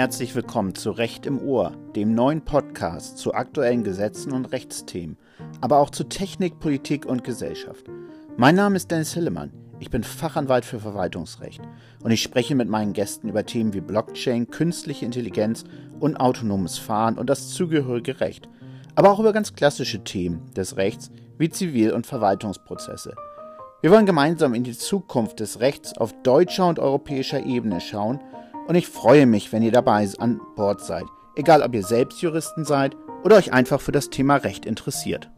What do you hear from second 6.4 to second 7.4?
Politik und